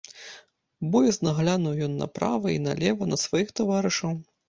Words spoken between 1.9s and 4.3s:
направа і налева на сваіх таварышаў.